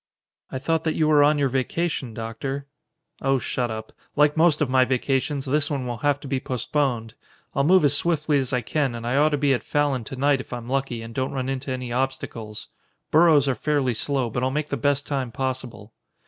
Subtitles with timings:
[0.51, 2.65] "I thought that you were on your vacation, Doctor."
[3.21, 3.93] "Oh shut up!
[4.15, 7.13] Like most of my vacations, this one will have to be postponed.
[7.53, 10.15] I'll move as swiftly as I can and I ought to be at Fallon to
[10.15, 12.67] night if I'm lucky and don't run into any obstacles.
[13.11, 15.93] Burros are fairly slow, but I'll make the best time possible."